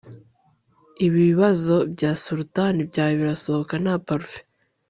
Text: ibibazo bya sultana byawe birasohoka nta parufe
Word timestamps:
ibibazo 1.07 1.75
bya 1.93 2.11
sultana 2.23 2.81
byawe 2.89 3.13
birasohoka 3.21 3.73
nta 3.83 3.95
parufe 4.05 4.39